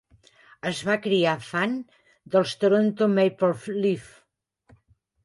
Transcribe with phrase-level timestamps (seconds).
[0.69, 1.75] Es va criar fan
[2.37, 3.51] dels Toronto Maple
[3.85, 4.17] Leafs.